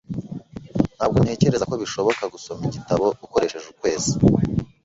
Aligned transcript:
Ntabwo 0.95 1.17
ntekereza 1.23 1.67
ko 1.69 1.75
bishoboka 1.81 2.23
gusoma 2.33 2.61
igitabo 2.69 3.05
ukoresheje 3.25 3.67
ukwezi. 3.73 4.11